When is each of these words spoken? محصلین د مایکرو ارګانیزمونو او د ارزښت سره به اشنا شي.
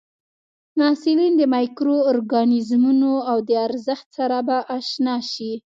محصلین 0.77 1.33
د 1.37 1.43
مایکرو 1.53 1.97
ارګانیزمونو 2.11 3.13
او 3.29 3.37
د 3.47 3.51
ارزښت 3.67 4.07
سره 4.17 4.37
به 4.47 4.57
اشنا 4.77 5.15
شي. 5.31 5.51